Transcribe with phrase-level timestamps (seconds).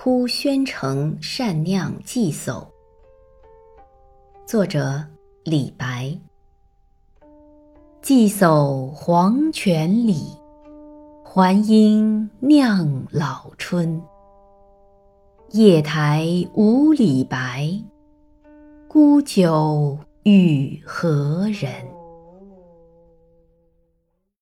[0.00, 2.64] 哭宣城善酿祭叟，
[4.46, 5.04] 作者
[5.42, 6.16] 李白。
[8.00, 10.36] 祭叟黄泉里，
[11.24, 14.00] 还应酿老春。
[15.50, 17.68] 夜台无李白，
[18.86, 21.97] 孤酒与何人？